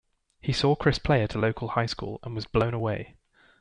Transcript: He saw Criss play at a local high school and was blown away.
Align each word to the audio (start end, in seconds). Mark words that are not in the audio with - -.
He 0.41 0.51
saw 0.51 0.75
Criss 0.75 0.97
play 0.97 1.21
at 1.21 1.35
a 1.35 1.37
local 1.37 1.67
high 1.67 1.85
school 1.85 2.19
and 2.23 2.33
was 2.33 2.47
blown 2.47 2.73
away. 2.73 3.17